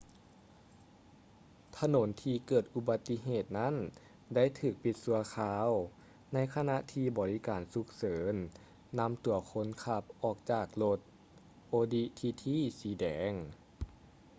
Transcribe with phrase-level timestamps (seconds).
[1.77, 3.75] ຖະໜົນທີ່ເກີດອຸບັດຕິເຫດນັ້ນ
[4.35, 5.69] ໄດ້ຖືກປິດຊົ່ວຄາວ
[6.33, 8.35] ໃນຂະນະທີ່ບໍລິການສຸກເສີນ
[8.99, 10.99] ນຳຕົວຄົນຂັບອອກຈາກລົດ
[11.73, 12.43] audi tt
[12.79, 13.33] ສີແດງ